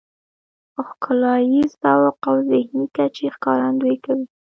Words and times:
ښکلاييز 0.87 1.71
ذوق 1.83 2.17
او 2.29 2.35
ذهني 2.49 2.85
کچې 2.95 3.25
ښکارندويي 3.35 3.97
کوي. 4.05 4.25